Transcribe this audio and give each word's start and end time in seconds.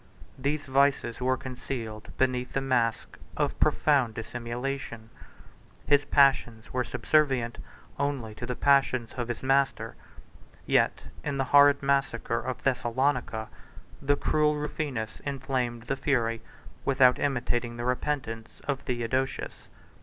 These 0.39 0.63
vices 0.65 1.21
were 1.21 1.37
concealed 1.37 2.09
beneath 2.17 2.53
the 2.53 2.59
mask 2.59 3.19
of 3.37 3.59
profound 3.59 4.15
dissimulation; 4.15 5.11
4 5.13 5.21
his 5.89 6.05
passions 6.05 6.73
were 6.73 6.83
subservient 6.83 7.59
only 7.99 8.33
to 8.33 8.47
the 8.47 8.55
passions 8.55 9.13
of 9.13 9.27
his 9.27 9.43
master; 9.43 9.95
yet 10.65 11.03
in 11.23 11.37
the 11.37 11.43
horrid 11.53 11.83
massacre 11.83 12.39
of 12.39 12.63
Thessalonica, 12.63 13.47
the 14.01 14.15
cruel 14.17 14.55
Rufinus 14.55 15.19
inflamed 15.19 15.83
the 15.83 15.95
fury, 15.95 16.41
without 16.83 17.19
imitating 17.19 17.77
the 17.77 17.85
repentance, 17.85 18.59
of 18.67 18.79
Theodosius. 18.79 19.67